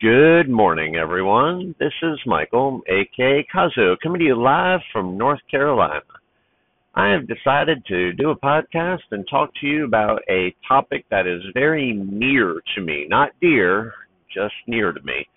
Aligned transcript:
Good 0.00 0.48
morning, 0.48 0.96
everyone. 0.96 1.74
This 1.78 1.92
is 2.02 2.18
Michael, 2.24 2.80
aka 2.88 3.46
Kazu, 3.54 3.96
coming 4.02 4.20
to 4.20 4.24
you 4.24 4.34
live 4.34 4.80
from 4.94 5.18
North 5.18 5.40
Carolina. 5.50 6.00
I 6.94 7.10
have 7.10 7.28
decided 7.28 7.84
to 7.84 8.14
do 8.14 8.30
a 8.30 8.36
podcast 8.38 9.02
and 9.10 9.28
talk 9.28 9.50
to 9.60 9.66
you 9.66 9.84
about 9.84 10.22
a 10.30 10.56
topic 10.66 11.04
that 11.10 11.26
is 11.26 11.42
very 11.52 11.92
near 11.92 12.62
to 12.74 12.80
me, 12.80 13.08
not 13.10 13.32
dear, 13.42 13.92
just 14.34 14.54
near 14.66 14.92
to 14.92 15.02
me. 15.02 15.28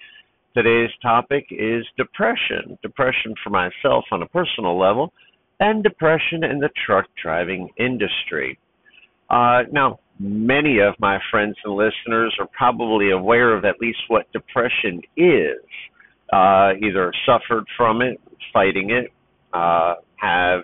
Today's 0.55 0.91
topic 1.02 1.45
is 1.50 1.86
depression. 1.98 2.80
Depression 2.82 3.36
for 3.43 3.50
myself 3.50 4.05
on 4.14 4.21
a 4.21 4.27
personal 4.27 4.80
level, 4.80 5.11
and 5.59 5.84
depression 5.84 6.45
in 6.45 6.59
the 6.59 6.70
truck 6.86 7.07
driving 7.21 7.68
industry. 7.77 8.57
Uh, 9.30 9.64
now, 9.73 10.00
many 10.24 10.80
of 10.80 10.96
my 11.00 11.20
friends 11.30 11.55
and 11.66 11.76
listeners 11.76 12.34
are 12.40 12.48
probably 12.58 13.12
aware 13.12 13.55
of 13.55 13.66
at 13.66 13.82
least 13.82 14.00
what 14.08 14.32
depression 14.32 15.02
is. 15.18 15.59
Uh, 16.32 16.72
either 16.82 17.13
suffered 17.26 17.66
from 17.77 18.02
it, 18.02 18.20
fighting 18.52 18.90
it, 18.90 19.12
uh, 19.54 19.96
have 20.16 20.63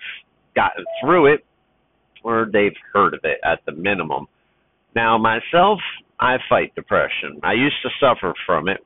gotten 0.55 0.83
through 1.01 1.33
it, 1.33 1.45
or 2.23 2.49
they've 2.51 2.75
heard 2.93 3.13
of 3.13 3.19
it 3.23 3.37
at 3.43 3.59
the 3.65 3.71
minimum. 3.73 4.25
Now, 4.95 5.17
myself, 5.17 5.79
I 6.19 6.37
fight 6.47 6.73
depression. 6.73 7.39
I 7.43 7.53
used 7.53 7.75
to 7.83 7.89
suffer 7.99 8.33
from 8.45 8.67
it. 8.67 8.79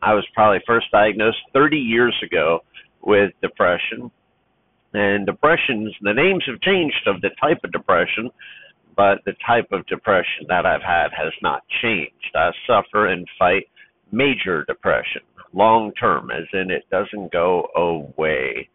I 0.00 0.14
was 0.14 0.26
probably 0.34 0.60
first 0.66 0.86
diagnosed 0.90 1.38
30 1.52 1.76
years 1.76 2.16
ago 2.24 2.60
with 3.02 3.30
depression. 3.42 4.10
And 4.94 5.24
depressions, 5.24 5.94
the 6.00 6.14
names 6.14 6.44
have 6.48 6.60
changed 6.62 7.06
of 7.06 7.20
the 7.20 7.30
type 7.40 7.58
of 7.62 7.70
depression 7.70 8.30
but 8.96 9.18
the 9.24 9.34
type 9.46 9.68
of 9.72 9.86
depression 9.86 10.46
that 10.48 10.66
I've 10.66 10.82
had 10.82 11.08
has 11.16 11.32
not 11.42 11.62
changed. 11.82 12.34
I 12.34 12.50
suffer 12.66 13.08
and 13.08 13.26
fight 13.38 13.64
major 14.10 14.64
depression, 14.64 15.22
long 15.52 15.92
term, 15.92 16.30
as 16.30 16.44
in 16.52 16.70
it 16.70 16.84
doesn't 16.90 17.32
go 17.32 17.68
away. 17.76 18.68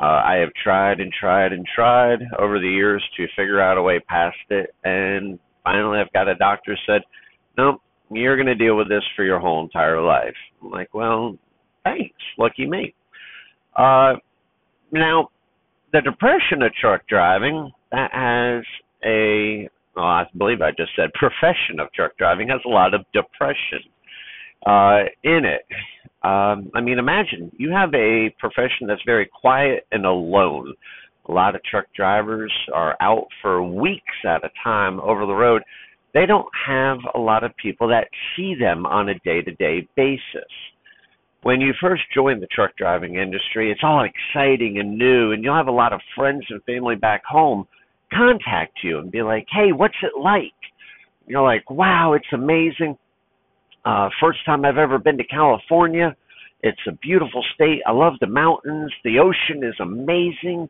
Uh, 0.00 0.22
I 0.24 0.36
have 0.36 0.50
tried 0.62 1.00
and 1.00 1.12
tried 1.12 1.52
and 1.52 1.66
tried 1.74 2.20
over 2.38 2.60
the 2.60 2.68
years 2.68 3.02
to 3.16 3.26
figure 3.36 3.60
out 3.60 3.78
a 3.78 3.82
way 3.82 3.98
past 3.98 4.36
it, 4.48 4.70
and 4.84 5.38
finally 5.64 5.98
I've 5.98 6.12
got 6.12 6.28
a 6.28 6.36
doctor 6.36 6.78
said, 6.86 7.02
"Nope, 7.56 7.82
you're 8.10 8.36
going 8.36 8.46
to 8.46 8.54
deal 8.54 8.76
with 8.76 8.88
this 8.88 9.02
for 9.16 9.24
your 9.24 9.40
whole 9.40 9.62
entire 9.62 10.00
life." 10.00 10.36
I'm 10.62 10.70
like, 10.70 10.94
"Well, 10.94 11.36
thanks, 11.82 12.22
lucky 12.38 12.66
me." 12.66 12.94
Uh, 13.74 14.14
now, 14.92 15.30
the 15.92 16.00
depression 16.00 16.62
of 16.62 16.72
truck 16.74 17.06
driving 17.08 17.72
that 17.90 18.12
has 18.12 18.64
a, 19.04 19.68
well, 19.96 20.04
I 20.04 20.24
believe 20.36 20.60
I 20.62 20.70
just 20.70 20.92
said 20.96 21.12
profession 21.14 21.80
of 21.80 21.92
truck 21.92 22.16
driving 22.18 22.48
has 22.48 22.60
a 22.64 22.68
lot 22.68 22.94
of 22.94 23.04
depression 23.12 23.82
uh, 24.66 25.04
in 25.24 25.44
it. 25.44 25.62
Um, 26.22 26.70
I 26.74 26.80
mean, 26.80 26.98
imagine 26.98 27.52
you 27.56 27.70
have 27.70 27.94
a 27.94 28.34
profession 28.38 28.86
that's 28.86 29.02
very 29.06 29.26
quiet 29.26 29.86
and 29.92 30.04
alone. 30.04 30.74
A 31.28 31.32
lot 31.32 31.54
of 31.54 31.62
truck 31.62 31.86
drivers 31.94 32.52
are 32.74 32.96
out 33.00 33.26
for 33.42 33.62
weeks 33.62 34.02
at 34.26 34.44
a 34.44 34.50
time 34.64 34.98
over 35.00 35.26
the 35.26 35.34
road. 35.34 35.62
They 36.14 36.26
don't 36.26 36.48
have 36.66 36.98
a 37.14 37.18
lot 37.18 37.44
of 37.44 37.56
people 37.56 37.88
that 37.88 38.08
see 38.34 38.54
them 38.58 38.86
on 38.86 39.10
a 39.10 39.18
day 39.20 39.42
to 39.42 39.54
day 39.54 39.86
basis. 39.94 40.50
When 41.42 41.60
you 41.60 41.72
first 41.80 42.02
join 42.12 42.40
the 42.40 42.48
truck 42.48 42.76
driving 42.76 43.14
industry, 43.16 43.70
it's 43.70 43.82
all 43.84 44.04
exciting 44.04 44.78
and 44.78 44.98
new, 44.98 45.32
and 45.32 45.44
you'll 45.44 45.54
have 45.54 45.68
a 45.68 45.70
lot 45.70 45.92
of 45.92 46.00
friends 46.16 46.44
and 46.48 46.62
family 46.64 46.96
back 46.96 47.22
home 47.24 47.68
contact 48.12 48.78
you 48.82 48.98
and 48.98 49.10
be 49.10 49.22
like, 49.22 49.46
hey, 49.52 49.72
what's 49.72 49.94
it 50.02 50.20
like? 50.20 50.52
You're 51.26 51.42
like, 51.42 51.70
wow, 51.70 52.14
it's 52.14 52.32
amazing. 52.32 52.96
Uh, 53.84 54.08
first 54.20 54.38
time 54.44 54.64
I've 54.64 54.78
ever 54.78 54.98
been 54.98 55.18
to 55.18 55.24
California. 55.24 56.16
It's 56.62 56.80
a 56.88 56.92
beautiful 56.92 57.44
state. 57.54 57.80
I 57.86 57.92
love 57.92 58.14
the 58.20 58.26
mountains. 58.26 58.92
The 59.04 59.18
ocean 59.18 59.62
is 59.62 59.74
amazing. 59.80 60.68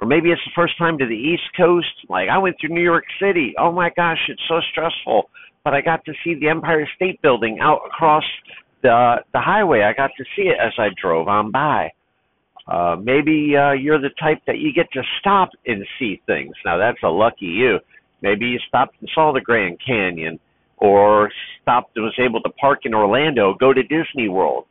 Or 0.00 0.06
maybe 0.06 0.30
it's 0.30 0.40
the 0.44 0.52
first 0.54 0.76
time 0.78 0.98
to 0.98 1.06
the 1.06 1.14
East 1.14 1.42
Coast. 1.56 2.06
Like 2.08 2.28
I 2.28 2.38
went 2.38 2.56
through 2.60 2.74
New 2.74 2.82
York 2.82 3.04
City. 3.20 3.54
Oh 3.58 3.72
my 3.72 3.90
gosh, 3.96 4.18
it's 4.28 4.42
so 4.48 4.60
stressful. 4.70 5.30
But 5.64 5.74
I 5.74 5.80
got 5.80 6.04
to 6.04 6.12
see 6.22 6.34
the 6.38 6.48
Empire 6.48 6.86
State 6.94 7.20
Building 7.22 7.58
out 7.60 7.80
across 7.86 8.24
the 8.82 9.16
the 9.32 9.40
highway. 9.40 9.82
I 9.82 9.92
got 9.94 10.10
to 10.18 10.24
see 10.36 10.42
it 10.42 10.56
as 10.60 10.72
I 10.78 10.88
drove 11.00 11.26
on 11.26 11.50
by. 11.50 11.90
Uh, 12.66 12.96
maybe 13.02 13.54
uh, 13.56 13.72
you're 13.72 14.00
the 14.00 14.10
type 14.18 14.40
that 14.46 14.58
you 14.58 14.72
get 14.72 14.90
to 14.92 15.02
stop 15.20 15.50
and 15.66 15.84
see 15.98 16.20
things. 16.26 16.54
Now 16.64 16.78
that's 16.78 17.02
a 17.02 17.08
lucky 17.08 17.46
you. 17.46 17.78
Maybe 18.22 18.46
you 18.46 18.58
stopped 18.68 18.96
and 19.00 19.10
saw 19.14 19.32
the 19.32 19.40
Grand 19.40 19.78
Canyon, 19.84 20.38
or 20.78 21.30
stopped 21.60 21.96
and 21.96 22.04
was 22.04 22.14
able 22.18 22.40
to 22.42 22.48
park 22.50 22.80
in 22.84 22.94
Orlando, 22.94 23.54
go 23.54 23.72
to 23.72 23.82
Disney 23.82 24.28
World. 24.28 24.64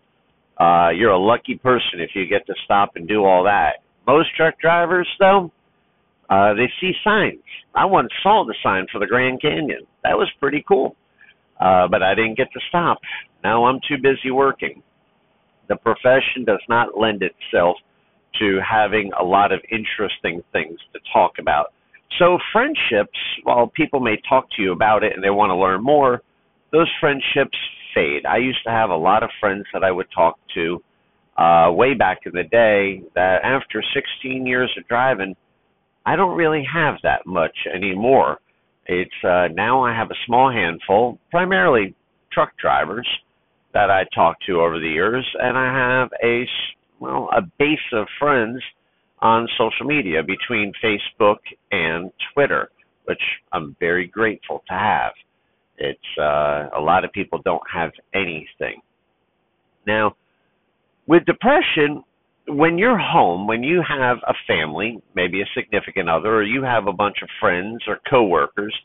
Uh, 0.59 0.89
you're 0.89 1.11
a 1.11 1.19
lucky 1.19 1.55
person 1.55 1.99
if 1.99 2.11
you 2.15 2.25
get 2.27 2.45
to 2.47 2.53
stop 2.65 2.91
and 2.95 3.07
do 3.07 3.23
all 3.23 3.43
that. 3.43 3.83
Most 4.07 4.35
truck 4.35 4.59
drivers, 4.59 5.07
though, 5.19 5.51
uh, 6.29 6.53
they 6.55 6.71
see 6.81 6.93
signs. 7.03 7.39
I 7.75 7.85
once 7.85 8.09
saw 8.21 8.43
the 8.45 8.55
sign 8.63 8.87
for 8.91 8.99
the 8.99 9.07
Grand 9.07 9.41
Canyon. 9.41 9.85
That 10.03 10.17
was 10.17 10.29
pretty 10.39 10.63
cool. 10.67 10.95
Uh, 11.59 11.87
but 11.87 12.01
I 12.01 12.15
didn't 12.15 12.37
get 12.37 12.51
to 12.53 12.59
stop. 12.69 12.99
Now 13.43 13.65
I'm 13.65 13.79
too 13.87 13.97
busy 14.01 14.31
working 14.31 14.81
the 15.69 15.75
profession 15.77 16.45
does 16.45 16.61
not 16.69 16.97
lend 16.97 17.23
itself 17.23 17.77
to 18.39 18.59
having 18.67 19.11
a 19.19 19.23
lot 19.23 19.51
of 19.51 19.59
interesting 19.71 20.41
things 20.51 20.79
to 20.93 20.99
talk 21.13 21.33
about. 21.39 21.73
So, 22.19 22.37
friendships, 22.51 23.17
while 23.43 23.67
people 23.67 23.99
may 23.99 24.17
talk 24.27 24.45
to 24.55 24.61
you 24.61 24.71
about 24.71 25.03
it 25.03 25.13
and 25.13 25.23
they 25.23 25.29
want 25.29 25.49
to 25.49 25.55
learn 25.55 25.83
more, 25.83 26.21
those 26.71 26.89
friendships 26.99 27.57
fade. 27.93 28.25
I 28.25 28.37
used 28.37 28.63
to 28.65 28.71
have 28.71 28.89
a 28.89 28.95
lot 28.95 29.23
of 29.23 29.29
friends 29.39 29.65
that 29.73 29.83
I 29.83 29.91
would 29.91 30.07
talk 30.13 30.37
to 30.55 30.83
uh, 31.37 31.71
way 31.71 31.93
back 31.93 32.19
in 32.25 32.31
the 32.33 32.43
day 32.43 33.01
that 33.15 33.43
after 33.43 33.83
16 33.93 34.45
years 34.45 34.71
of 34.77 34.87
driving, 34.87 35.35
I 36.05 36.15
don't 36.15 36.35
really 36.35 36.65
have 36.71 36.95
that 37.03 37.25
much 37.25 37.55
anymore. 37.73 38.39
It's 38.85 39.11
uh, 39.23 39.47
now 39.53 39.83
I 39.83 39.95
have 39.95 40.11
a 40.11 40.25
small 40.25 40.51
handful, 40.51 41.19
primarily 41.31 41.95
truck 42.31 42.51
drivers, 42.57 43.07
that 43.73 43.89
I 43.89 44.05
talked 44.13 44.45
to 44.45 44.61
over 44.61 44.79
the 44.79 44.87
years, 44.87 45.25
and 45.39 45.57
I 45.57 45.73
have 45.73 46.09
a 46.23 46.45
well 46.99 47.29
a 47.35 47.41
base 47.59 47.79
of 47.93 48.07
friends 48.19 48.61
on 49.19 49.47
social 49.57 49.85
media 49.85 50.21
between 50.21 50.73
Facebook 50.83 51.37
and 51.71 52.11
Twitter, 52.33 52.69
which 53.05 53.21
I'm 53.51 53.75
very 53.79 54.07
grateful 54.07 54.63
to 54.67 54.73
have. 54.73 55.13
It's 55.77 55.99
uh, 56.19 56.69
a 56.77 56.81
lot 56.81 57.03
of 57.03 57.11
people 57.13 57.39
don't 57.43 57.63
have 57.73 57.91
anything. 58.13 58.81
Now, 59.87 60.15
with 61.07 61.25
depression, 61.25 62.03
when 62.47 62.77
you're 62.77 62.99
home, 62.99 63.47
when 63.47 63.63
you 63.63 63.81
have 63.87 64.17
a 64.27 64.33
family, 64.47 65.01
maybe 65.15 65.41
a 65.41 65.45
significant 65.55 66.09
other, 66.09 66.35
or 66.35 66.43
you 66.43 66.63
have 66.63 66.87
a 66.87 66.93
bunch 66.93 67.17
of 67.23 67.29
friends 67.39 67.83
or 67.87 67.99
coworkers 68.09 68.75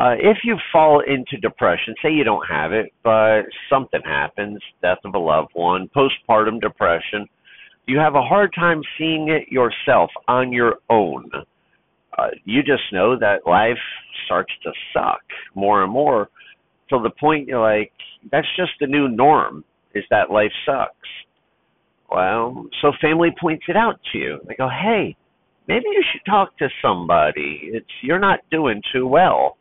uh, 0.00 0.14
if 0.18 0.38
you 0.44 0.56
fall 0.72 1.02
into 1.06 1.36
depression, 1.42 1.94
say 2.02 2.10
you 2.10 2.24
don't 2.24 2.46
have 2.48 2.72
it, 2.72 2.90
but 3.04 3.42
something 3.68 4.00
happens, 4.02 4.58
death 4.80 4.96
of 5.04 5.14
a 5.14 5.18
loved 5.18 5.50
one, 5.52 5.90
postpartum 5.94 6.58
depression, 6.58 7.26
you 7.86 7.98
have 7.98 8.14
a 8.14 8.22
hard 8.22 8.50
time 8.54 8.80
seeing 8.96 9.28
it 9.28 9.52
yourself 9.52 10.10
on 10.26 10.52
your 10.52 10.76
own. 10.88 11.30
Uh, 12.16 12.28
you 12.46 12.62
just 12.62 12.82
know 12.92 13.18
that 13.18 13.46
life 13.46 13.76
starts 14.24 14.52
to 14.62 14.70
suck 14.94 15.20
more 15.54 15.82
and 15.82 15.92
more 15.92 16.30
till 16.88 17.02
the 17.02 17.10
point 17.20 17.46
you're 17.46 17.60
like, 17.60 17.92
that's 18.32 18.48
just 18.56 18.70
the 18.80 18.86
new 18.86 19.06
norm, 19.06 19.62
is 19.94 20.04
that 20.08 20.30
life 20.30 20.52
sucks. 20.64 20.94
Well, 22.10 22.64
so 22.80 22.92
family 23.02 23.34
points 23.38 23.64
it 23.68 23.76
out 23.76 24.00
to 24.12 24.18
you. 24.18 24.38
They 24.48 24.54
go, 24.54 24.68
hey, 24.68 25.14
maybe 25.68 25.84
you 25.84 26.02
should 26.10 26.24
talk 26.24 26.56
to 26.56 26.68
somebody. 26.80 27.60
It's 27.64 27.86
you're 28.02 28.18
not 28.18 28.40
doing 28.50 28.80
too 28.94 29.06
well 29.06 29.58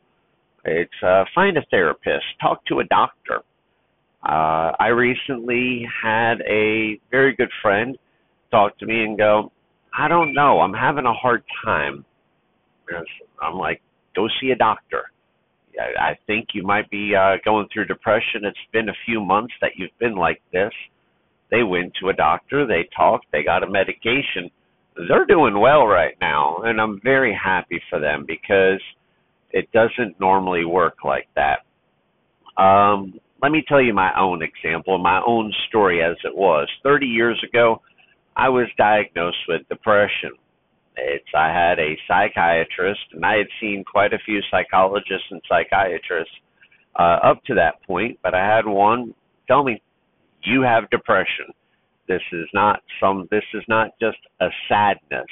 it's 0.65 0.91
uh, 1.03 1.23
find 1.33 1.57
a 1.57 1.65
therapist, 1.71 2.25
talk 2.41 2.65
to 2.65 2.79
a 2.79 2.83
doctor. 2.85 3.41
Uh, 4.23 4.73
I 4.79 4.87
recently 4.87 5.87
had 6.03 6.41
a 6.41 6.99
very 7.09 7.35
good 7.35 7.49
friend 7.61 7.97
talk 8.51 8.77
to 8.79 8.85
me 8.85 9.03
and 9.03 9.17
go, 9.17 9.51
I 9.97 10.07
don't 10.07 10.33
know, 10.33 10.59
I'm 10.59 10.73
having 10.73 11.05
a 11.05 11.13
hard 11.13 11.43
time. 11.63 12.05
I'm 13.41 13.55
like, 13.55 13.81
go 14.15 14.27
see 14.41 14.51
a 14.51 14.55
doctor. 14.55 15.03
I 15.79 16.17
think 16.27 16.49
you 16.53 16.63
might 16.63 16.89
be 16.89 17.13
uh, 17.15 17.37
going 17.45 17.67
through 17.71 17.85
depression. 17.85 18.43
It's 18.43 18.57
been 18.73 18.89
a 18.89 18.99
few 19.05 19.21
months 19.21 19.53
that 19.61 19.71
you've 19.77 19.97
been 19.99 20.15
like 20.15 20.41
this. 20.51 20.73
They 21.51 21.63
went 21.63 21.93
to 22.01 22.09
a 22.09 22.13
doctor, 22.13 22.67
they 22.67 22.89
talked, 22.95 23.27
they 23.31 23.43
got 23.43 23.63
a 23.63 23.69
medication. 23.69 24.51
They're 25.07 25.25
doing 25.25 25.57
well 25.59 25.87
right 25.87 26.15
now, 26.19 26.57
and 26.63 26.81
I'm 26.81 26.99
very 27.03 27.33
happy 27.33 27.81
for 27.89 27.99
them 27.99 28.25
because 28.27 28.81
it 29.51 29.71
doesn't 29.71 30.19
normally 30.19 30.65
work 30.65 30.97
like 31.03 31.27
that. 31.35 31.59
Um, 32.61 33.19
let 33.41 33.51
me 33.51 33.63
tell 33.67 33.81
you 33.81 33.93
my 33.93 34.11
own 34.19 34.41
example, 34.41 34.97
my 34.97 35.21
own 35.25 35.53
story 35.69 36.03
as 36.03 36.17
it 36.23 36.35
was. 36.35 36.67
30 36.83 37.05
years 37.05 37.41
ago, 37.47 37.81
I 38.35 38.49
was 38.49 38.67
diagnosed 38.77 39.37
with 39.47 39.67
depression. 39.69 40.31
It's 40.97 41.25
I 41.33 41.47
had 41.47 41.79
a 41.79 41.97
psychiatrist, 42.07 43.13
and 43.13 43.25
I 43.25 43.37
had 43.37 43.47
seen 43.61 43.85
quite 43.89 44.13
a 44.13 44.19
few 44.25 44.41
psychologists 44.51 45.27
and 45.31 45.41
psychiatrists 45.47 46.33
uh, 46.97 47.19
up 47.23 47.43
to 47.45 47.55
that 47.55 47.81
point, 47.87 48.19
but 48.21 48.33
I 48.33 48.45
had 48.45 48.65
one 48.65 49.13
tell 49.49 49.63
me, 49.63 49.81
you 50.43 50.61
have 50.61 50.89
depression. 50.89 51.47
This 52.07 52.21
is 52.31 52.47
not 52.53 52.81
some. 52.99 53.27
This 53.29 53.43
is 53.53 53.63
not 53.67 53.89
just 53.99 54.17
a 54.39 54.47
sadness. 54.67 55.27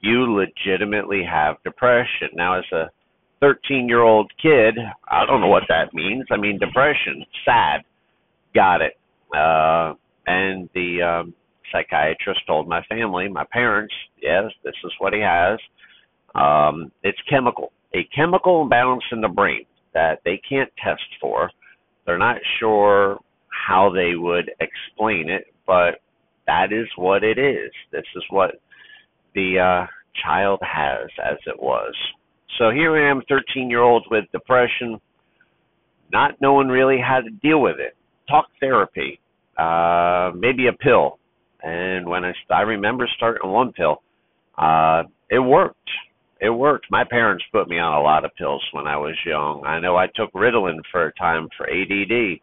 You 0.00 0.32
legitimately 0.32 1.22
have 1.24 1.56
depression. 1.64 2.28
Now, 2.34 2.58
as 2.58 2.64
a 2.72 2.90
13 3.40 3.88
year 3.88 4.02
old 4.02 4.30
kid, 4.40 4.74
I 5.08 5.26
don't 5.26 5.40
know 5.40 5.48
what 5.48 5.64
that 5.68 5.92
means. 5.92 6.24
I 6.30 6.36
mean, 6.36 6.58
depression, 6.58 7.24
sad. 7.44 7.82
Got 8.54 8.80
it. 8.82 8.94
Uh, 9.34 9.94
and 10.26 10.68
the 10.74 11.02
um, 11.02 11.34
psychiatrist 11.72 12.40
told 12.46 12.68
my 12.68 12.82
family, 12.84 13.28
my 13.28 13.44
parents, 13.52 13.94
yes, 14.20 14.44
this 14.64 14.74
is 14.84 14.92
what 14.98 15.12
he 15.12 15.20
has. 15.20 15.58
Um, 16.34 16.92
it's 17.02 17.18
chemical, 17.28 17.72
a 17.94 18.04
chemical 18.14 18.62
imbalance 18.62 19.04
in 19.12 19.20
the 19.20 19.28
brain 19.28 19.64
that 19.94 20.20
they 20.24 20.40
can't 20.48 20.70
test 20.82 21.02
for. 21.20 21.50
They're 22.04 22.18
not 22.18 22.36
sure 22.60 23.18
how 23.48 23.90
they 23.90 24.14
would 24.14 24.50
explain 24.60 25.28
it, 25.28 25.46
but 25.66 26.00
that 26.46 26.72
is 26.72 26.86
what 26.96 27.24
it 27.24 27.38
is. 27.38 27.72
This 27.90 28.04
is 28.14 28.22
what 28.30 28.52
the 29.34 29.58
uh, 29.58 29.86
child 30.22 30.60
has, 30.62 31.08
as 31.24 31.38
it 31.46 31.60
was. 31.60 31.94
So 32.58 32.70
here 32.70 32.96
I 32.96 33.10
am, 33.10 33.22
13 33.28 33.68
year 33.70 33.82
old 33.82 34.06
with 34.10 34.24
depression, 34.32 35.00
not 36.12 36.40
knowing 36.40 36.68
really 36.68 36.98
how 36.98 37.20
to 37.20 37.30
deal 37.42 37.60
with 37.60 37.76
it. 37.78 37.96
Talk 38.28 38.46
therapy, 38.60 39.20
uh, 39.58 40.30
maybe 40.34 40.68
a 40.68 40.72
pill. 40.72 41.18
And 41.62 42.06
when 42.08 42.24
I, 42.24 42.32
I 42.50 42.62
remember 42.62 43.08
starting 43.16 43.50
one 43.50 43.72
pill, 43.72 44.02
uh, 44.56 45.02
it 45.30 45.38
worked. 45.38 45.90
It 46.40 46.50
worked. 46.50 46.86
My 46.90 47.04
parents 47.04 47.44
put 47.50 47.68
me 47.68 47.78
on 47.78 47.94
a 47.94 48.02
lot 48.02 48.24
of 48.24 48.34
pills 48.36 48.62
when 48.72 48.86
I 48.86 48.96
was 48.96 49.16
young. 49.24 49.64
I 49.64 49.80
know 49.80 49.96
I 49.96 50.06
took 50.14 50.32
Ritalin 50.32 50.78
for 50.92 51.06
a 51.06 51.12
time 51.14 51.48
for 51.56 51.68
ADD. 51.68 52.40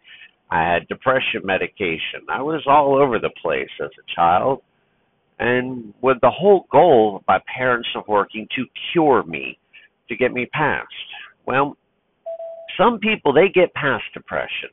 I 0.49 0.61
had 0.61 0.87
depression 0.87 1.41
medication. 1.43 2.21
I 2.29 2.41
was 2.41 2.63
all 2.67 2.95
over 2.95 3.19
the 3.19 3.31
place 3.41 3.69
as 3.81 3.89
a 3.97 4.15
child. 4.15 4.61
And 5.39 5.93
with 6.01 6.17
the 6.21 6.29
whole 6.29 6.65
goal 6.71 7.17
of 7.17 7.23
my 7.27 7.39
parents 7.55 7.89
of 7.95 8.03
working 8.07 8.47
to 8.55 8.65
cure 8.91 9.23
me, 9.23 9.57
to 10.09 10.15
get 10.15 10.33
me 10.33 10.45
past. 10.53 10.87
Well, 11.45 11.77
some 12.77 12.99
people 12.99 13.33
they 13.33 13.49
get 13.49 13.73
past 13.73 14.03
depression 14.13 14.69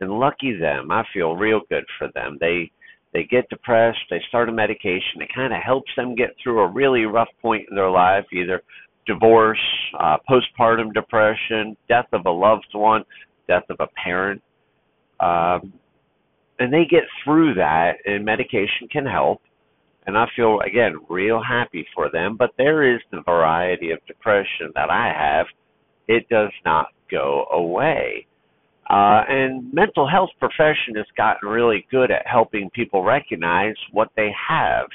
and 0.00 0.10
lucky 0.10 0.56
them. 0.56 0.90
I 0.90 1.04
feel 1.12 1.36
real 1.36 1.60
good 1.68 1.84
for 1.98 2.08
them. 2.14 2.38
They 2.40 2.70
they 3.12 3.24
get 3.24 3.48
depressed, 3.48 3.98
they 4.08 4.22
start 4.28 4.48
a 4.48 4.52
medication. 4.52 5.20
It 5.20 5.30
kind 5.34 5.52
of 5.52 5.60
helps 5.62 5.90
them 5.96 6.14
get 6.14 6.30
through 6.42 6.60
a 6.60 6.68
really 6.68 7.06
rough 7.06 7.28
point 7.42 7.66
in 7.68 7.74
their 7.74 7.90
life, 7.90 8.24
either 8.32 8.62
divorce, 9.06 9.58
uh, 9.98 10.16
postpartum 10.28 10.94
depression, 10.94 11.76
death 11.88 12.06
of 12.12 12.26
a 12.26 12.30
loved 12.30 12.68
one, 12.72 13.02
death 13.48 13.64
of 13.68 13.78
a 13.80 13.88
parent. 14.02 14.40
Um, 15.18 15.72
and 16.60 16.72
they 16.72 16.84
get 16.88 17.02
through 17.24 17.54
that, 17.54 17.94
and 18.04 18.24
medication 18.24 18.86
can 18.92 19.06
help. 19.06 19.42
And 20.06 20.16
I 20.16 20.26
feel, 20.34 20.60
again, 20.60 20.94
real 21.08 21.42
happy 21.42 21.86
for 21.94 22.10
them. 22.10 22.36
But 22.36 22.50
there 22.56 22.94
is 22.94 23.00
the 23.10 23.22
variety 23.24 23.90
of 23.90 23.98
depression 24.06 24.72
that 24.74 24.90
I 24.90 25.12
have. 25.16 25.46
It 26.08 26.28
does 26.28 26.52
not 26.64 26.86
go 27.10 27.46
away. 27.52 28.26
Uh, 28.88 29.22
and 29.28 29.72
mental 29.72 30.08
health 30.08 30.30
profession 30.40 30.96
has 30.96 31.06
gotten 31.16 31.48
really 31.48 31.86
good 31.92 32.10
at 32.10 32.26
helping 32.26 32.68
people 32.70 33.04
recognize 33.04 33.76
what 33.92 34.08
they 34.16 34.30
have 34.48 34.86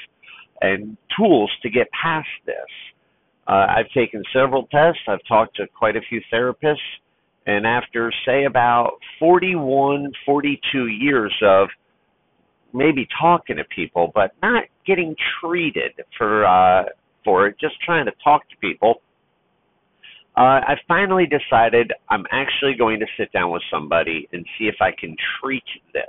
and 0.60 0.96
tools 1.16 1.50
to 1.62 1.70
get 1.70 1.86
past 1.90 2.28
this. 2.44 2.54
Uh, 3.46 3.66
I've 3.70 3.90
taken 3.94 4.22
several 4.34 4.66
tests. 4.66 5.00
I've 5.08 5.24
talked 5.26 5.56
to 5.56 5.66
quite 5.78 5.96
a 5.96 6.00
few 6.08 6.20
therapists. 6.32 6.76
And 7.46 7.66
after, 7.66 8.12
say, 8.26 8.44
about 8.44 8.94
41, 9.18 10.12
42 10.26 10.86
years 10.88 11.34
of 11.42 11.68
maybe 12.76 13.08
talking 13.18 13.56
to 13.56 13.64
people, 13.64 14.12
but 14.14 14.32
not 14.42 14.64
getting 14.86 15.16
treated 15.40 15.92
for 16.16 16.44
uh, 16.44 16.84
for 17.24 17.48
it, 17.48 17.56
just 17.60 17.74
trying 17.84 18.06
to 18.06 18.12
talk 18.22 18.48
to 18.48 18.56
people, 18.58 19.00
uh, 20.36 20.60
I 20.62 20.74
finally 20.86 21.26
decided 21.26 21.92
I'm 22.10 22.24
actually 22.30 22.74
going 22.78 23.00
to 23.00 23.06
sit 23.18 23.32
down 23.32 23.50
with 23.50 23.62
somebody 23.70 24.28
and 24.32 24.44
see 24.58 24.66
if 24.66 24.76
I 24.80 24.90
can 24.98 25.16
treat 25.40 25.64
this. 25.92 26.04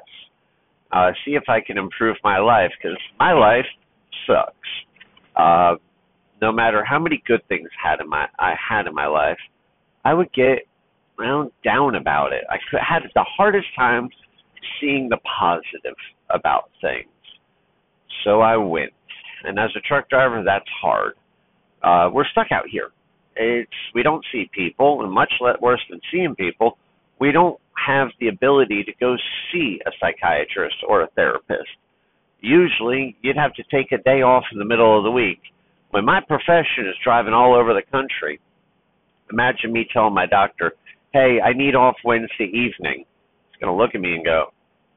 Uh, 0.92 1.12
see 1.26 1.32
if 1.32 1.44
I 1.50 1.60
can 1.60 1.78
improve 1.78 2.16
my 2.24 2.38
life 2.38 2.72
because 2.78 2.98
my 3.20 3.34
life 3.34 3.66
sucks. 4.26 4.70
Uh, 5.36 5.76
no 6.42 6.52
matter 6.52 6.84
how 6.84 7.00
many 7.00 7.22
good 7.26 7.42
things 7.48 7.68
had 7.82 8.00
in 8.00 8.10
my 8.10 8.28
I 8.40 8.54
had 8.58 8.88
in 8.88 8.94
my 8.94 9.08
life, 9.08 9.40
I 10.06 10.14
would 10.14 10.32
get 10.34 10.60
well 11.18 11.52
down 11.64 11.96
about 11.96 12.32
it. 12.32 12.44
I 12.50 12.58
had 12.80 13.04
the 13.16 13.26
hardest 13.38 13.68
time 13.76 14.10
seeing 14.80 15.10
the 15.10 15.18
positive 15.40 15.96
about 16.30 16.70
things. 16.82 17.08
So 18.24 18.42
I 18.42 18.58
went, 18.58 18.92
and 19.44 19.58
as 19.60 19.70
a 19.76 19.82
truck 19.82 20.10
driver, 20.10 20.44
that's 20.46 20.70
hard. 20.82 21.14
Uh, 21.84 22.10
we're 22.12 22.28
stuck 22.28 22.52
out 22.52 22.66
here 22.70 22.92
it's 23.38 23.72
we 23.94 24.04
don't 24.04 24.26
see 24.32 24.50
people, 24.54 25.04
and 25.04 25.12
much 25.12 25.32
worse 25.62 25.82
than 25.90 26.00
seeing 26.12 26.36
people, 26.36 26.78
we 27.20 27.32
don't 27.32 27.60
have 27.86 28.10
the 28.20 28.28
ability 28.28 28.84
to 28.84 28.92
go 29.00 29.16
see 29.52 29.80
a 29.86 29.92
psychiatrist 30.00 30.76
or 30.88 31.04
a 31.04 31.08
therapist. 31.16 31.70
Usually, 32.42 33.16
you'd 33.22 33.38
have 33.38 33.54
to 33.56 33.64
take 33.72 33.92
a 33.92 33.98
day 33.98 34.22
off 34.22 34.44
in 34.52 34.60
the 34.60 34.66
middle 34.66 34.98
of 34.98 35.04
the 35.04 35.12
week. 35.12 35.40
When 35.92 36.06
my 36.06 36.20
profession 36.20 36.88
is 36.88 36.96
driving 37.04 37.34
all 37.34 37.56
over 37.56 37.74
the 37.74 37.82
country, 37.92 38.40
imagine 39.32 39.72
me 39.72 39.88
telling 39.92 40.14
my 40.14 40.26
doctor, 40.26 40.74
"Hey, 41.14 41.40
I 41.42 41.54
need 41.54 41.76
off 41.76 41.96
Wednesday 42.04 42.50
evening." 42.54 43.06
He's 43.52 43.62
going 43.62 43.76
to 43.76 43.82
look 43.82 43.96
at 43.96 44.02
me 44.02 44.16
and 44.16 44.26
go, 44.26 44.52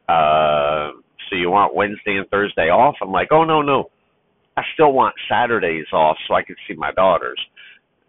"Uh, 0.08 0.92
so 1.30 1.36
you 1.36 1.50
want 1.50 1.74
Wednesday 1.74 2.16
and 2.16 2.28
Thursday 2.28 2.68
off?" 2.68 2.96
I'm 3.00 3.12
like, 3.12 3.28
"Oh 3.30 3.44
no, 3.44 3.62
no." 3.62 3.90
I 4.56 4.62
still 4.74 4.92
want 4.92 5.14
Saturdays 5.30 5.86
off 5.92 6.18
so 6.26 6.34
I 6.34 6.42
can 6.42 6.56
see 6.68 6.74
my 6.74 6.92
daughters. 6.92 7.40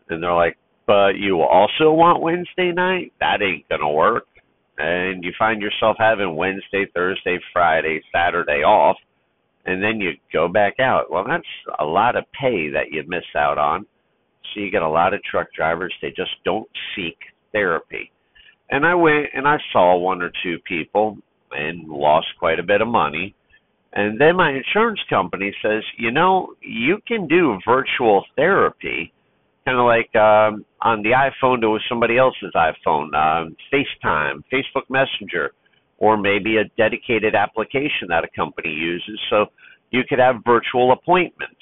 And 0.09 0.21
they're 0.21 0.33
like, 0.33 0.57
but 0.91 1.15
you 1.15 1.41
also 1.41 1.93
want 1.93 2.21
Wednesday 2.21 2.73
night? 2.73 3.13
That 3.21 3.41
ain't 3.41 3.65
to 3.69 3.87
work. 3.87 4.25
And 4.77 5.23
you 5.23 5.31
find 5.39 5.61
yourself 5.61 5.95
having 5.99 6.35
Wednesday, 6.35 6.85
Thursday, 6.93 7.39
Friday, 7.53 8.01
Saturday 8.13 8.63
off, 8.63 8.97
and 9.65 9.81
then 9.81 10.01
you 10.01 10.11
go 10.33 10.47
back 10.47 10.79
out. 10.79 11.11
Well, 11.11 11.23
that's 11.25 11.43
a 11.79 11.85
lot 11.85 12.15
of 12.15 12.25
pay 12.33 12.69
that 12.71 12.91
you 12.91 13.03
miss 13.07 13.23
out 13.37 13.57
on. 13.57 13.85
So 14.53 14.59
you 14.59 14.71
get 14.71 14.81
a 14.81 14.89
lot 14.89 15.13
of 15.13 15.21
truck 15.23 15.47
drivers, 15.55 15.93
they 16.01 16.09
just 16.09 16.31
don't 16.43 16.67
seek 16.95 17.17
therapy. 17.53 18.11
And 18.69 18.85
I 18.85 18.95
went 18.95 19.27
and 19.33 19.47
I 19.47 19.57
saw 19.71 19.95
one 19.97 20.21
or 20.21 20.31
two 20.43 20.57
people 20.67 21.17
and 21.51 21.87
lost 21.87 22.27
quite 22.39 22.59
a 22.59 22.63
bit 22.63 22.81
of 22.81 22.87
money. 22.87 23.35
And 23.93 24.19
then 24.19 24.37
my 24.37 24.51
insurance 24.51 24.99
company 25.09 25.53
says, 25.61 25.83
you 25.97 26.11
know, 26.11 26.53
you 26.61 26.99
can 27.07 27.27
do 27.27 27.59
virtual 27.65 28.23
therapy 28.35 29.13
kind 29.65 29.77
of 29.77 29.85
like 29.85 30.13
um, 30.15 30.65
on 30.81 31.03
the 31.03 31.11
iPhone 31.11 31.61
to 31.61 31.77
somebody 31.87 32.17
else's 32.17 32.51
iPhone, 32.55 33.13
um, 33.13 33.55
FaceTime, 33.71 34.43
Facebook 34.51 34.89
Messenger, 34.89 35.51
or 35.97 36.17
maybe 36.17 36.57
a 36.57 36.65
dedicated 36.77 37.35
application 37.35 38.07
that 38.09 38.23
a 38.23 38.27
company 38.35 38.69
uses. 38.69 39.19
So 39.29 39.47
you 39.91 40.01
could 40.07 40.19
have 40.19 40.37
virtual 40.45 40.91
appointments. 40.91 41.61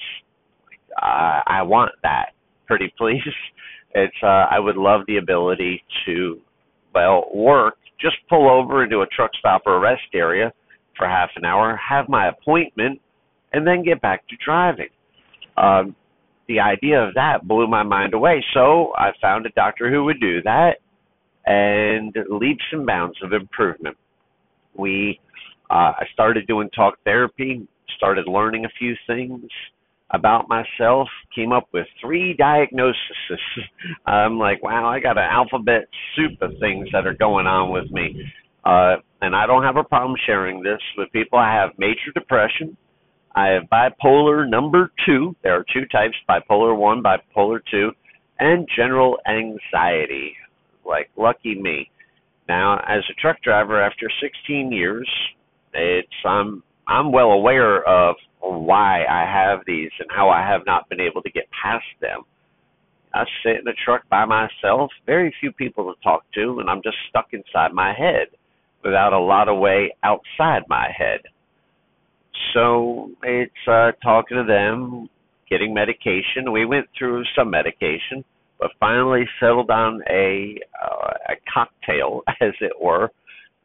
Uh, 1.00 1.40
I 1.46 1.62
want 1.62 1.92
that, 2.02 2.30
pretty 2.66 2.92
please. 2.96 3.22
It's 3.92 4.14
uh, 4.22 4.46
I 4.48 4.60
would 4.60 4.76
love 4.76 5.00
the 5.08 5.16
ability 5.16 5.82
to, 6.06 6.38
well, 6.94 7.24
work. 7.34 7.74
Just 8.00 8.16
pull 8.28 8.48
over 8.48 8.84
into 8.84 9.00
a 9.00 9.06
truck 9.06 9.30
stop 9.38 9.62
or 9.66 9.76
a 9.76 9.80
rest 9.80 10.02
area 10.14 10.52
for 10.96 11.06
half 11.06 11.30
an 11.36 11.44
hour, 11.44 11.76
have 11.76 12.08
my 12.08 12.28
appointment, 12.28 13.00
and 13.52 13.66
then 13.66 13.82
get 13.82 14.00
back 14.00 14.26
to 14.28 14.36
driving. 14.44 14.88
Um, 15.56 15.94
the 16.48 16.60
idea 16.60 17.00
of 17.02 17.14
that 17.14 17.46
blew 17.46 17.66
my 17.66 17.82
mind 17.82 18.14
away. 18.14 18.44
So 18.54 18.92
I 18.96 19.12
found 19.20 19.46
a 19.46 19.50
doctor 19.50 19.90
who 19.90 20.04
would 20.04 20.20
do 20.20 20.42
that 20.42 20.78
and 21.46 22.14
leaps 22.28 22.64
and 22.72 22.86
bounds 22.86 23.16
of 23.22 23.32
improvement. 23.32 23.96
We, 24.74 25.20
uh, 25.70 25.92
I 25.98 26.04
started 26.12 26.46
doing 26.46 26.68
talk 26.70 26.94
therapy, 27.04 27.66
started 27.96 28.26
learning 28.26 28.64
a 28.64 28.70
few 28.78 28.94
things 29.06 29.50
about 30.12 30.48
myself, 30.48 31.08
came 31.34 31.52
up 31.52 31.68
with 31.72 31.86
three 32.00 32.34
diagnoses. 32.34 32.96
I'm 34.06 34.38
like, 34.38 34.62
wow, 34.62 34.86
I 34.86 35.00
got 35.00 35.18
an 35.18 35.28
alphabet 35.30 35.88
soup 36.16 36.40
of 36.42 36.52
things 36.60 36.88
that 36.92 37.06
are 37.06 37.14
going 37.14 37.46
on 37.46 37.70
with 37.70 37.90
me. 37.90 38.24
Uh, 38.64 38.96
and 39.22 39.34
I 39.34 39.46
don't 39.46 39.62
have 39.62 39.76
a 39.76 39.84
problem 39.84 40.18
sharing 40.26 40.62
this 40.62 40.80
with 40.96 41.10
people. 41.12 41.38
I 41.38 41.54
have 41.54 41.70
major 41.78 42.12
depression. 42.14 42.76
I 43.34 43.48
have 43.48 43.62
bipolar 43.72 44.48
number 44.48 44.90
two. 45.06 45.36
There 45.42 45.54
are 45.54 45.64
two 45.72 45.86
types 45.86 46.16
bipolar 46.28 46.76
one, 46.76 47.02
bipolar 47.02 47.60
two, 47.70 47.92
and 48.38 48.68
general 48.76 49.18
anxiety. 49.28 50.34
Like, 50.84 51.10
lucky 51.16 51.54
me. 51.54 51.90
Now, 52.48 52.78
as 52.88 53.04
a 53.08 53.14
truck 53.20 53.40
driver, 53.42 53.80
after 53.80 54.10
16 54.20 54.72
years, 54.72 55.08
it's 55.72 56.08
I'm 56.24 56.64
I'm 56.88 57.12
well 57.12 57.30
aware 57.30 57.86
of 57.86 58.16
why 58.50 59.04
I 59.04 59.24
have 59.24 59.60
these 59.66 59.90
and 59.98 60.08
how 60.10 60.28
I 60.30 60.46
have 60.46 60.62
not 60.66 60.88
been 60.88 61.00
able 61.00 61.22
to 61.22 61.30
get 61.30 61.48
past 61.62 61.84
them. 62.00 62.22
I 63.14 63.24
sit 63.44 63.60
in 63.60 63.68
a 63.68 63.72
truck 63.84 64.08
by 64.08 64.24
myself, 64.24 64.90
very 65.04 65.34
few 65.40 65.52
people 65.52 65.92
to 65.92 66.00
talk 66.02 66.22
to, 66.34 66.60
and 66.60 66.70
I'm 66.70 66.82
just 66.82 66.96
stuck 67.08 67.28
inside 67.32 67.72
my 67.72 67.92
head. 67.92 68.28
without 68.84 69.12
a 69.12 69.18
lot 69.18 69.48
of 69.48 69.58
way 69.58 69.94
outside 70.02 70.62
my 70.68 70.88
head. 70.96 71.20
So 72.54 73.10
it's 73.22 73.52
uh, 73.68 73.92
talking 74.02 74.38
to 74.38 74.44
them, 74.44 75.08
getting 75.50 75.74
medication. 75.74 76.52
We 76.52 76.64
went 76.64 76.86
through 76.96 77.24
some 77.36 77.50
medication, 77.50 78.24
but 78.58 78.70
finally 78.78 79.24
settled 79.38 79.70
on 79.70 80.00
a 80.08 80.58
uh, 80.82 81.12
a 81.28 81.34
cocktail, 81.52 82.22
as 82.40 82.52
it 82.60 82.72
were, 82.80 83.10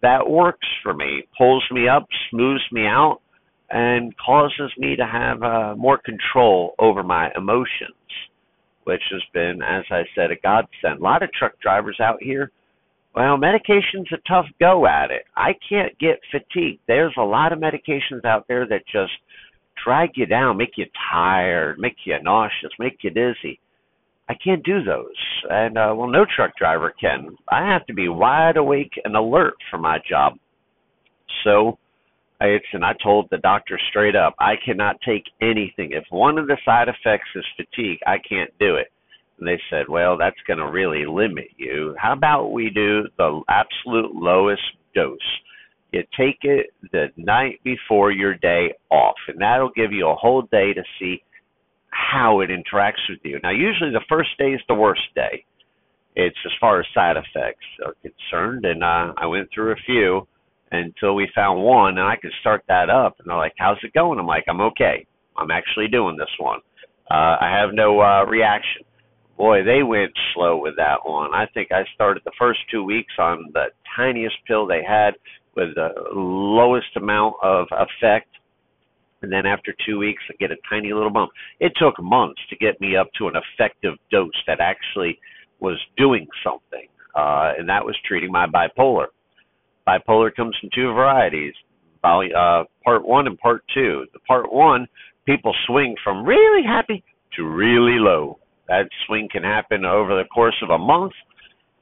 that 0.01 0.29
works 0.29 0.67
for 0.83 0.93
me. 0.93 1.23
Pulls 1.37 1.63
me 1.71 1.87
up, 1.87 2.05
smooths 2.29 2.63
me 2.71 2.85
out, 2.85 3.21
and 3.69 4.13
causes 4.17 4.71
me 4.77 4.95
to 4.95 5.05
have 5.05 5.41
uh, 5.43 5.75
more 5.75 5.97
control 5.97 6.75
over 6.79 7.03
my 7.03 7.31
emotions, 7.35 7.95
which 8.83 9.01
has 9.11 9.21
been, 9.33 9.61
as 9.61 9.83
I 9.89 10.03
said, 10.15 10.31
a 10.31 10.35
godsend. 10.35 10.99
A 10.99 11.03
lot 11.03 11.23
of 11.23 11.31
truck 11.33 11.59
drivers 11.59 11.99
out 11.99 12.21
here 12.21 12.51
well, 13.15 13.37
medication's 13.37 14.11
a 14.11 14.17
tough 14.27 14.45
go 14.59 14.85
at 14.85 15.09
it. 15.09 15.23
I 15.37 15.55
can't 15.69 15.97
get 15.99 16.19
fatigued. 16.31 16.81
There's 16.85 17.15
a 17.17 17.23
lot 17.23 17.53
of 17.53 17.59
medications 17.59 18.25
out 18.25 18.45
there 18.49 18.67
that 18.67 18.85
just 18.91 19.13
drag 19.81 20.11
you 20.15 20.25
down, 20.25 20.57
make 20.57 20.73
you 20.75 20.85
tired, 21.13 21.79
make 21.79 21.95
you 22.03 22.21
nauseous, 22.21 22.71
make 22.77 22.97
you 23.03 23.11
dizzy. 23.11 23.59
I 24.27 24.33
can't 24.43 24.63
do 24.63 24.83
those. 24.83 25.15
And 25.49 25.77
uh 25.77 25.93
well 25.95 26.09
no 26.09 26.25
truck 26.25 26.57
driver 26.57 26.93
can. 26.99 27.37
I 27.49 27.65
have 27.65 27.85
to 27.85 27.93
be 27.93 28.09
wide 28.09 28.57
awake 28.57 28.91
and 29.05 29.15
alert 29.15 29.55
for 29.69 29.77
my 29.77 29.99
job. 30.09 30.33
So 31.43 31.77
it's 32.41 32.65
and 32.73 32.83
I 32.83 32.93
told 33.01 33.27
the 33.29 33.37
doctor 33.37 33.79
straight 33.89 34.15
up, 34.15 34.35
I 34.39 34.55
cannot 34.63 34.97
take 35.05 35.23
anything. 35.41 35.91
If 35.91 36.03
one 36.09 36.37
of 36.37 36.47
the 36.47 36.57
side 36.65 36.87
effects 36.89 37.29
is 37.35 37.45
fatigue, 37.55 37.99
I 38.05 38.17
can't 38.17 38.51
do 38.59 38.75
it. 38.75 38.87
And 39.39 39.47
they 39.47 39.59
said, 39.69 39.87
well, 39.89 40.17
that's 40.17 40.35
going 40.47 40.59
to 40.59 40.69
really 40.69 41.05
limit 41.05 41.47
you. 41.57 41.95
How 41.97 42.13
about 42.13 42.51
we 42.51 42.69
do 42.69 43.03
the 43.17 43.41
absolute 43.49 44.15
lowest 44.15 44.63
dose? 44.93 45.17
You 45.91 46.03
take 46.17 46.39
it 46.41 46.67
the 46.91 47.07
night 47.15 47.59
before 47.63 48.11
your 48.11 48.33
day 48.35 48.73
off, 48.89 49.15
and 49.27 49.39
that'll 49.41 49.71
give 49.75 49.91
you 49.91 50.07
a 50.09 50.15
whole 50.15 50.41
day 50.43 50.73
to 50.73 50.83
see 50.99 51.23
how 51.89 52.41
it 52.41 52.49
interacts 52.49 53.09
with 53.09 53.19
you. 53.23 53.39
Now, 53.41 53.51
usually 53.51 53.91
the 53.91 54.03
first 54.09 54.29
day 54.37 54.51
is 54.53 54.61
the 54.67 54.75
worst 54.75 55.03
day. 55.15 55.45
It's 56.15 56.37
as 56.45 56.51
far 56.59 56.79
as 56.79 56.85
side 56.93 57.17
effects 57.17 57.65
are 57.85 57.95
concerned, 58.01 58.65
and 58.65 58.83
uh, 58.83 59.13
I 59.17 59.25
went 59.25 59.49
through 59.53 59.71
a 59.71 59.85
few 59.85 60.27
until 60.71 61.15
we 61.15 61.29
found 61.35 61.61
one, 61.61 61.97
and 61.97 62.07
I 62.07 62.15
could 62.15 62.31
start 62.41 62.63
that 62.67 62.89
up. 62.89 63.15
And 63.19 63.27
they're 63.27 63.37
like, 63.37 63.53
"How's 63.57 63.77
it 63.83 63.93
going?" 63.93 64.19
I'm 64.19 64.27
like, 64.27 64.45
"I'm 64.47 64.61
okay. 64.61 65.05
I'm 65.37 65.51
actually 65.51 65.87
doing 65.87 66.17
this 66.17 66.33
one. 66.39 66.59
Uh, 67.09 67.37
I 67.39 67.57
have 67.59 67.73
no 67.73 67.99
uh, 68.01 68.25
reaction." 68.25 68.83
boy, 69.37 69.63
they 69.63 69.83
went 69.83 70.11
slow 70.33 70.57
with 70.57 70.75
that 70.77 70.97
one. 71.03 71.33
I 71.33 71.45
think 71.53 71.71
I 71.71 71.83
started 71.93 72.23
the 72.25 72.31
first 72.39 72.59
two 72.71 72.83
weeks 72.83 73.13
on 73.19 73.51
the 73.53 73.65
tiniest 73.95 74.35
pill 74.47 74.65
they 74.65 74.83
had 74.83 75.15
with 75.55 75.75
the 75.75 75.89
lowest 76.13 76.95
amount 76.95 77.35
of 77.43 77.67
effect. 77.71 78.29
And 79.21 79.31
then 79.31 79.45
after 79.45 79.73
two 79.85 79.97
weeks, 79.97 80.21
I 80.29 80.33
get 80.39 80.51
a 80.51 80.57
tiny 80.69 80.93
little 80.93 81.09
bump. 81.09 81.31
It 81.59 81.73
took 81.77 82.01
months 82.01 82.41
to 82.49 82.55
get 82.55 82.79
me 82.79 82.95
up 82.95 83.07
to 83.17 83.27
an 83.27 83.33
effective 83.35 83.95
dose 84.11 84.29
that 84.47 84.59
actually 84.59 85.19
was 85.59 85.79
doing 85.97 86.27
something. 86.43 86.87
Uh, 87.15 87.53
and 87.57 87.67
that 87.69 87.85
was 87.85 87.95
treating 88.05 88.31
my 88.31 88.45
bipolar. 88.45 89.07
Bipolar 89.87 90.33
comes 90.35 90.55
in 90.63 90.69
two 90.73 90.93
varieties, 90.93 91.53
uh, 92.03 92.63
part 92.83 93.05
one 93.05 93.27
and 93.27 93.37
part 93.37 93.63
two. 93.73 94.05
The 94.13 94.19
part 94.19 94.51
one, 94.51 94.87
people 95.25 95.53
swing 95.67 95.95
from 96.03 96.25
really 96.25 96.63
happy 96.65 97.03
to 97.35 97.43
really 97.43 97.99
low 97.99 98.39
that 98.67 98.89
swing 99.05 99.27
can 99.31 99.43
happen 99.43 99.85
over 99.85 100.15
the 100.15 100.27
course 100.29 100.55
of 100.63 100.69
a 100.69 100.77
month, 100.77 101.13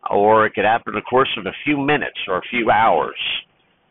or 0.10 0.46
it 0.46 0.54
could 0.54 0.66
happen 0.66 0.94
in 0.94 0.96
the 0.96 1.02
course 1.02 1.30
of 1.38 1.46
a 1.46 1.56
few 1.64 1.78
minutes 1.78 2.20
or 2.28 2.38
a 2.38 2.42
few 2.50 2.70
hours. 2.70 3.16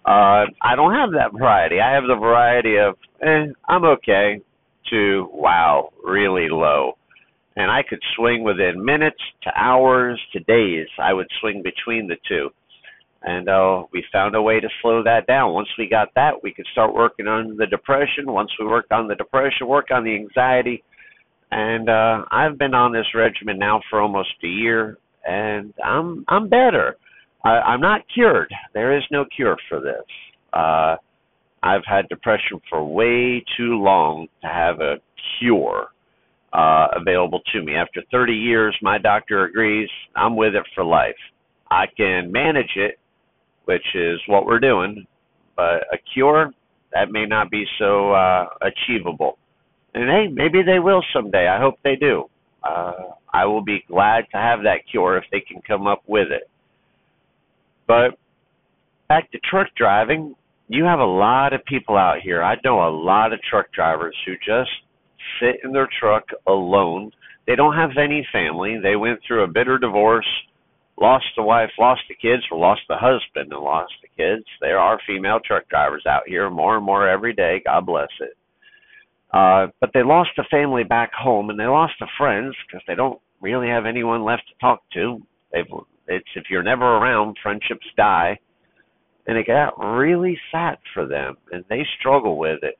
Uh, 0.04 0.46
I 0.60 0.74
don't 0.74 0.94
have 0.94 1.12
that 1.12 1.32
variety. 1.36 1.80
I 1.80 1.94
have 1.94 2.04
the 2.04 2.16
variety 2.16 2.76
of, 2.76 2.96
eh, 3.22 3.46
I'm 3.68 3.84
okay, 3.84 4.40
to 4.90 5.28
wow, 5.32 5.90
really 6.04 6.48
low. 6.50 6.98
And 7.56 7.70
I 7.70 7.82
could 7.88 8.00
swing 8.16 8.42
within 8.44 8.84
minutes 8.84 9.20
to 9.44 9.50
hours 9.56 10.20
to 10.32 10.40
days. 10.40 10.88
I 10.98 11.12
would 11.12 11.28
swing 11.40 11.62
between 11.62 12.08
the 12.08 12.16
two. 12.26 12.50
And 13.24 13.48
uh, 13.48 13.84
we 13.92 14.04
found 14.12 14.34
a 14.34 14.42
way 14.42 14.58
to 14.60 14.68
slow 14.80 15.02
that 15.04 15.26
down. 15.26 15.52
Once 15.54 15.68
we 15.78 15.88
got 15.88 16.08
that, 16.16 16.42
we 16.42 16.52
could 16.52 16.66
start 16.72 16.94
working 16.94 17.28
on 17.28 17.56
the 17.56 17.66
depression. 17.66 18.26
Once 18.26 18.50
we 18.58 18.66
worked 18.66 18.90
on 18.92 19.06
the 19.06 19.14
depression, 19.14 19.68
work 19.68 19.86
on 19.92 20.02
the 20.04 20.14
anxiety, 20.14 20.82
and 21.52 21.88
uh 21.88 22.24
I've 22.30 22.58
been 22.58 22.74
on 22.74 22.92
this 22.92 23.06
regimen 23.14 23.58
now 23.58 23.80
for 23.88 24.00
almost 24.00 24.30
a 24.42 24.48
year 24.48 24.98
and 25.24 25.72
I'm 25.84 26.24
I'm 26.26 26.48
better. 26.48 26.96
I, 27.44 27.50
I'm 27.50 27.80
not 27.80 28.00
cured. 28.12 28.52
There 28.74 28.96
is 28.96 29.04
no 29.10 29.24
cure 29.36 29.56
for 29.68 29.80
this. 29.80 30.04
Uh 30.52 30.96
I've 31.62 31.84
had 31.86 32.08
depression 32.08 32.60
for 32.68 32.82
way 32.84 33.44
too 33.56 33.74
long 33.80 34.26
to 34.40 34.48
have 34.48 34.80
a 34.80 34.96
cure 35.38 35.88
uh 36.54 36.86
available 36.96 37.42
to 37.52 37.62
me. 37.62 37.74
After 37.74 38.02
30 38.10 38.32
years, 38.32 38.76
my 38.80 38.96
doctor 38.98 39.44
agrees 39.44 39.90
I'm 40.16 40.36
with 40.36 40.54
it 40.54 40.64
for 40.74 40.84
life. 40.84 41.20
I 41.70 41.84
can 41.96 42.32
manage 42.32 42.72
it, 42.76 42.98
which 43.64 43.86
is 43.94 44.20
what 44.26 44.46
we're 44.46 44.60
doing, 44.60 45.06
but 45.56 45.84
a 45.92 45.98
cure 46.12 46.50
that 46.92 47.10
may 47.10 47.26
not 47.26 47.50
be 47.50 47.64
so 47.78 48.12
uh 48.12 48.46
achievable. 48.62 49.38
And 49.94 50.08
hey, 50.08 50.28
maybe 50.32 50.62
they 50.62 50.78
will 50.78 51.02
someday. 51.12 51.48
I 51.48 51.60
hope 51.60 51.74
they 51.84 51.96
do. 51.96 52.24
Uh, 52.62 52.92
I 53.32 53.44
will 53.44 53.62
be 53.62 53.84
glad 53.88 54.24
to 54.30 54.36
have 54.36 54.62
that 54.62 54.86
cure 54.90 55.16
if 55.16 55.24
they 55.30 55.40
can 55.40 55.60
come 55.66 55.86
up 55.86 56.02
with 56.06 56.28
it. 56.30 56.48
But 57.86 58.18
back 59.08 59.30
to 59.32 59.38
truck 59.50 59.68
driving, 59.76 60.34
you 60.68 60.84
have 60.84 61.00
a 61.00 61.04
lot 61.04 61.52
of 61.52 61.64
people 61.64 61.96
out 61.96 62.20
here. 62.22 62.42
I 62.42 62.56
know 62.64 62.86
a 62.86 62.88
lot 62.88 63.32
of 63.32 63.40
truck 63.42 63.70
drivers 63.72 64.16
who 64.24 64.34
just 64.36 64.70
sit 65.40 65.56
in 65.64 65.72
their 65.72 65.88
truck 66.00 66.24
alone. 66.46 67.10
They 67.46 67.56
don't 67.56 67.74
have 67.74 67.90
any 67.98 68.26
family. 68.32 68.78
They 68.82 68.96
went 68.96 69.20
through 69.26 69.42
a 69.42 69.48
bitter 69.48 69.76
divorce, 69.78 70.28
lost 71.00 71.26
the 71.36 71.42
wife, 71.42 71.70
lost 71.78 72.02
the 72.08 72.14
kids, 72.14 72.42
or 72.50 72.58
lost 72.58 72.82
the 72.88 72.96
husband 72.96 73.52
and 73.52 73.62
lost 73.62 73.92
the 74.02 74.08
kids. 74.08 74.44
There 74.60 74.78
are 74.78 75.00
female 75.06 75.40
truck 75.44 75.68
drivers 75.68 76.04
out 76.06 76.22
here 76.26 76.50
more 76.50 76.76
and 76.76 76.84
more 76.84 77.08
every 77.08 77.32
day. 77.32 77.62
God 77.64 77.86
bless 77.86 78.08
it. 78.20 78.36
Uh, 79.32 79.68
but 79.80 79.90
they 79.94 80.02
lost 80.02 80.30
a 80.38 80.44
family 80.50 80.84
back 80.84 81.10
home 81.12 81.48
and 81.48 81.58
they 81.58 81.64
lost 81.66 81.94
the 81.98 82.08
friends 82.18 82.54
because 82.66 82.82
they 82.86 82.94
don't 82.94 83.18
really 83.40 83.68
have 83.68 83.86
anyone 83.86 84.24
left 84.24 84.42
to 84.48 84.54
talk 84.60 84.82
to. 84.92 85.20
They've 85.52 85.64
it's 86.08 86.28
if 86.34 86.44
you're 86.50 86.62
never 86.62 86.84
around, 86.84 87.36
friendships 87.42 87.86
die, 87.96 88.38
and 89.26 89.38
it 89.38 89.46
got 89.46 89.78
really 89.78 90.38
sad 90.50 90.78
for 90.92 91.06
them, 91.06 91.36
and 91.50 91.64
they 91.68 91.86
struggle 91.98 92.36
with 92.38 92.58
it. 92.62 92.78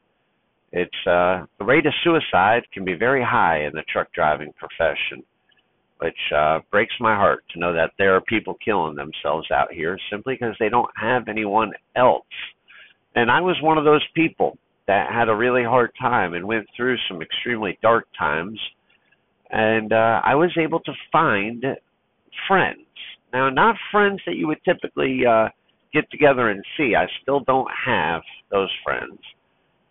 It's 0.73 1.07
uh, 1.07 1.47
the 1.59 1.65
rate 1.65 1.87
of 1.87 1.93
suicide 2.03 2.63
can 2.73 2.85
be 2.85 2.95
very 2.95 3.23
high 3.23 3.65
in 3.65 3.73
the 3.75 3.85
truck 3.89 4.13
driving 4.13 4.53
profession, 4.59 5.23
which 6.03 6.19
uh, 6.37 6.59
breaks 6.71 6.95
my 6.99 7.15
heart 7.15 7.45
to 7.53 7.61
know 7.61 7.73
that 7.73 7.93
there 7.97 8.17
are 8.17 8.21
people 8.23 8.57
killing 8.65 8.97
themselves 8.97 9.51
out 9.53 9.73
here 9.73 9.97
simply 10.11 10.35
because 10.35 10.57
they 10.59 10.69
don't 10.69 10.91
have 10.97 11.29
anyone 11.29 11.71
else. 11.95 12.25
And 13.15 13.31
I 13.31 13.41
was 13.41 13.57
one 13.63 13.79
of 13.79 13.85
those 13.85 14.05
people 14.15 14.59
that 14.89 15.13
had 15.13 15.29
a 15.29 15.35
really 15.35 15.63
hard 15.63 15.93
time 16.01 16.35
and 16.35 16.47
went 16.47 16.67
through 16.77 16.97
some 17.09 17.23
extremely 17.23 17.79
dark 17.83 18.07
times. 18.19 18.59
And 19.51 19.93
uh, 19.93 20.21
I 20.25 20.35
was 20.35 20.51
able 20.59 20.81
to 20.81 20.93
find 21.13 21.65
friends. 22.49 22.81
Now, 23.33 23.49
not 23.51 23.77
friends 23.93 24.21
that 24.27 24.37
you 24.37 24.49
would 24.49 24.63
typically 24.65 25.21
uh, 25.25 25.49
get 25.93 26.11
together 26.11 26.49
and 26.49 26.65
see. 26.77 26.95
I 26.97 27.07
still 27.23 27.41
don't 27.41 27.71
have 27.87 28.23
those 28.51 28.71
friends, 28.83 29.19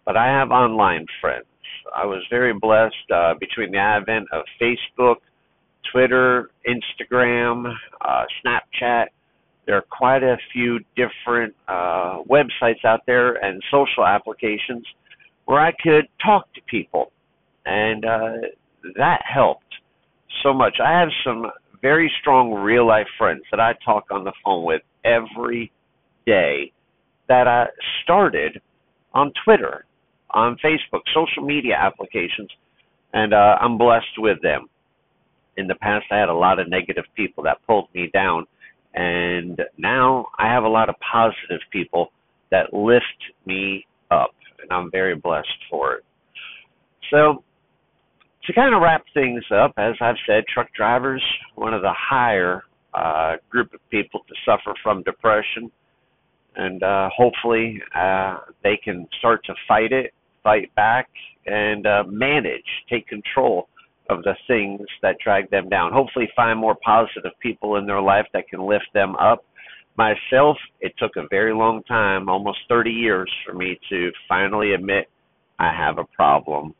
but 0.05 0.17
I 0.17 0.25
have 0.25 0.51
online 0.51 1.05
friends. 1.21 1.45
I 1.95 2.05
was 2.05 2.21
very 2.29 2.53
blessed 2.53 3.11
uh, 3.13 3.35
between 3.39 3.71
the 3.71 3.77
advent 3.77 4.27
of 4.31 4.43
Facebook, 4.61 5.17
Twitter, 5.91 6.51
Instagram, 6.67 7.73
uh, 8.01 8.23
Snapchat 8.43 9.07
there 9.65 9.77
are 9.77 9.85
quite 9.89 10.23
a 10.23 10.37
few 10.51 10.79
different 10.95 11.55
uh, 11.67 12.19
websites 12.29 12.83
out 12.83 13.01
there 13.05 13.33
and 13.33 13.61
social 13.71 14.05
applications 14.05 14.85
where 15.45 15.59
I 15.59 15.71
could 15.71 16.07
talk 16.23 16.51
to 16.53 16.61
people, 16.67 17.11
and 17.65 18.03
uh, 18.05 18.33
that 18.97 19.21
helped 19.23 19.73
so 20.43 20.53
much. 20.53 20.77
I 20.83 20.99
have 20.99 21.09
some 21.23 21.45
very 21.81 22.11
strong 22.21 22.53
real 22.53 22.87
life 22.87 23.07
friends 23.17 23.43
that 23.51 23.59
I 23.59 23.73
talk 23.85 24.05
on 24.11 24.23
the 24.23 24.33
phone 24.43 24.65
with 24.65 24.81
every 25.03 25.71
day 26.25 26.71
that 27.27 27.47
I 27.47 27.67
started 28.03 28.61
on 29.13 29.31
Twitter, 29.43 29.85
on 30.31 30.57
Facebook, 30.63 31.01
social 31.13 31.43
media 31.43 31.75
applications, 31.79 32.49
and 33.13 33.33
uh, 33.33 33.57
I'm 33.59 33.77
blessed 33.77 34.17
with 34.17 34.41
them. 34.41 34.67
In 35.57 35.67
the 35.67 35.75
past, 35.75 36.05
I 36.11 36.17
had 36.17 36.29
a 36.29 36.33
lot 36.33 36.59
of 36.59 36.69
negative 36.69 37.05
people 37.15 37.43
that 37.43 37.57
pulled 37.67 37.89
me 37.93 38.09
down 38.13 38.45
and 38.93 39.61
now 39.77 40.27
I 40.37 40.47
have 40.47 40.63
a 40.63 40.69
lot 40.69 40.89
of 40.89 40.95
positive 40.99 41.61
people 41.71 42.11
that 42.51 42.73
lift 42.73 43.05
me 43.45 43.85
up, 44.09 44.31
and 44.61 44.71
I'm 44.71 44.91
very 44.91 45.15
blessed 45.15 45.47
for 45.69 45.95
it. 45.95 46.03
So, 47.09 47.43
to 48.45 48.53
kind 48.53 48.75
of 48.75 48.81
wrap 48.81 49.05
things 49.13 49.43
up, 49.53 49.73
as 49.77 49.93
I've 50.01 50.15
said, 50.27 50.43
truck 50.51 50.67
drivers, 50.75 51.23
one 51.55 51.73
of 51.73 51.81
the 51.81 51.93
higher 51.95 52.63
uh, 52.93 53.35
group 53.49 53.73
of 53.73 53.79
people 53.89 54.21
to 54.27 54.35
suffer 54.45 54.75
from 54.83 55.03
depression. 55.03 55.71
and 56.55 56.83
uh, 56.83 57.09
hopefully 57.15 57.81
uh, 57.95 58.39
they 58.63 58.77
can 58.83 59.07
start 59.19 59.45
to 59.45 59.53
fight 59.67 59.93
it, 59.93 60.13
fight 60.43 60.73
back, 60.75 61.07
and 61.45 61.87
uh, 61.87 62.03
manage, 62.07 62.65
take 62.89 63.07
control 63.07 63.69
of 64.11 64.23
the 64.23 64.35
things 64.47 64.81
that 65.01 65.17
drag 65.23 65.49
them 65.49 65.69
down. 65.69 65.93
Hopefully, 65.93 66.29
find 66.35 66.59
more 66.59 66.75
positive 66.83 67.31
people 67.41 67.77
in 67.77 67.85
their 67.85 68.01
life 68.01 68.27
that 68.33 68.47
can 68.47 68.61
lift 68.61 68.87
them 68.93 69.15
up. 69.15 69.43
Myself, 69.97 70.57
it 70.79 70.93
took 70.97 71.15
a 71.15 71.27
very 71.29 71.53
long 71.53 71.83
time, 71.83 72.29
almost 72.29 72.59
30 72.69 72.91
years, 72.91 73.31
for 73.45 73.53
me 73.53 73.79
to 73.89 74.11
finally 74.27 74.73
admit 74.73 75.09
I 75.59 75.73
have 75.73 75.97
a 75.97 76.05
problem 76.15 76.73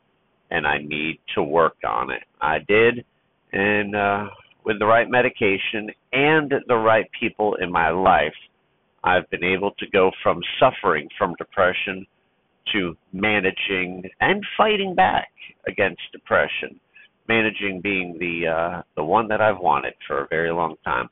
and 0.50 0.68
I 0.68 0.80
need 0.80 1.20
to 1.36 1.44
work 1.44 1.78
on 1.88 2.12
it. 2.12 2.24
I 2.42 2.60
did, 2.68 3.06
and 3.54 3.96
uh, 3.96 4.28
with 4.66 4.80
the 4.80 4.86
right 4.86 5.10
medication 5.10 5.90
and 6.12 6.54
the 6.68 6.76
right 6.76 7.06
people 7.18 7.56
in 7.56 7.72
my 7.72 7.90
life, 7.90 8.34
I've 9.04 9.30
been 9.30 9.44
able 9.44 9.72
to 9.80 9.86
go 9.92 10.12
from 10.22 10.42
suffering 10.60 11.08
from 11.18 11.36
depression 11.38 12.06
to 12.74 12.96
managing 13.14 14.04
and 14.20 14.44
fighting 14.58 14.94
back 14.94 15.30
against 15.68 16.02
depression. 16.12 16.80
Managing 17.28 17.82
being 17.82 18.18
the 18.20 18.48
uh, 18.48 18.82
the 18.96 19.04
one 19.04 19.28
that 19.30 19.42
I've 19.42 19.60
wanted 19.60 19.94
for 20.08 20.24
a 20.24 20.28
very 20.28 20.52
long 20.52 20.76
time. 20.84 21.10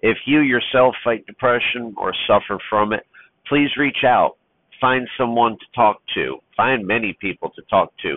If 0.00 0.16
you 0.26 0.40
yourself 0.40 0.94
fight 1.04 1.26
depression 1.26 1.94
or 1.96 2.12
suffer 2.26 2.58
from 2.68 2.92
it, 2.92 3.06
please 3.46 3.68
reach 3.76 4.04
out. 4.04 4.36
Find 4.80 5.06
someone 5.16 5.52
to 5.52 5.66
talk 5.76 6.00
to. 6.14 6.38
Find 6.56 6.86
many 6.86 7.16
people 7.20 7.50
to 7.50 7.62
talk 7.70 7.92
to. 8.02 8.16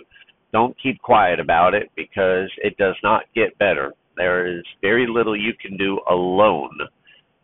Don't 0.52 0.76
keep 0.82 1.02
quiet 1.02 1.40
about 1.40 1.74
it 1.74 1.92
because 1.96 2.50
it 2.58 2.78
does 2.78 2.96
not 3.04 3.24
get 3.36 3.58
better. 3.60 3.94
There 4.18 4.48
is 4.48 4.64
very 4.82 5.06
little 5.08 5.38
you 5.40 5.54
can 5.62 5.78
do 5.78 6.00
alone. 6.10 6.78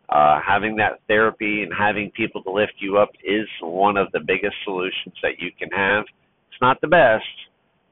Uh, 0.09 0.39
having 0.45 0.75
that 0.77 0.99
therapy 1.07 1.63
and 1.63 1.71
having 1.77 2.11
people 2.11 2.41
to 2.43 2.51
lift 2.51 2.73
you 2.79 2.97
up 2.97 3.09
is 3.23 3.47
one 3.61 3.95
of 3.95 4.11
the 4.11 4.19
biggest 4.19 4.55
solutions 4.63 5.15
that 5.21 5.39
you 5.39 5.51
can 5.57 5.69
have. 5.71 6.03
It's 6.49 6.61
not 6.61 6.81
the 6.81 6.87
best. 6.87 7.23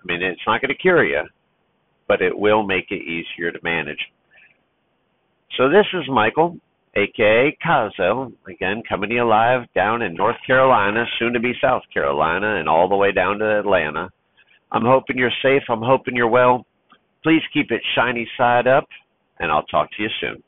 I 0.02 0.06
mean, 0.06 0.22
it's 0.22 0.42
not 0.48 0.62
going 0.62 0.70
to 0.70 0.76
cure 0.76 1.04
you, 1.04 1.22
but 2.10 2.22
it 2.22 2.38
will 2.38 2.64
make 2.64 2.88
it 2.90 3.02
easier 3.02 3.52
to 3.52 3.60
manage. 3.64 4.00
So 5.56 5.70
this 5.70 5.86
is 5.94 6.04
Michael, 6.10 6.58
aka 6.96 7.56
Kazo, 7.66 8.34
again 8.50 8.82
coming 8.90 9.10
to 9.12 9.16
you 9.16 9.26
live 9.26 9.62
down 9.74 10.02
in 10.02 10.16
North 10.16 10.36
Carolina, 10.46 11.06
soon 11.18 11.32
to 11.34 11.40
be 11.40 11.54
South 11.62 11.84
Carolina, 11.94 12.58
and 12.60 12.68
all 12.68 12.90
the 12.90 12.96
way 12.96 13.12
down 13.14 13.40
to 13.40 13.60
Atlanta. 13.60 14.10
I'm 14.72 14.86
hoping 14.86 15.18
you're 15.18 15.32
safe. 15.42 15.64
I'm 15.70 15.82
hoping 15.82 16.16
you're 16.16 16.28
well. 16.28 16.66
Please 17.24 17.42
keep 17.54 17.72
it 17.72 17.82
shiny 17.96 18.28
side 18.38 18.68
up, 18.68 18.88
and 19.40 19.52
I'll 19.52 19.64
talk 19.64 19.90
to 19.92 20.04
you 20.04 20.10
soon. 20.20 20.44